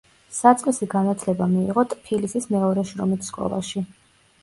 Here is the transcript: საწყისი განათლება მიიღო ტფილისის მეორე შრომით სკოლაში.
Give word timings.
საწყისი 0.37 0.87
განათლება 0.93 1.49
მიიღო 1.53 1.85
ტფილისის 1.93 2.51
მეორე 2.57 2.89
შრომით 2.93 3.33
სკოლაში. 3.33 3.89